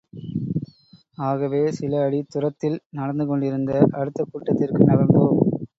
ஆகவே, 1.21 1.71
சில 1.71 2.01
அடி 2.03 2.25
துரத்தில் 2.29 2.79
நடந்து 2.91 3.25
கொண்டிருந்த 3.25 3.71
அடுத்த 3.91 4.27
கூட்டத்திற்கு 4.31 4.83
நகர்ந்தோம். 4.83 5.39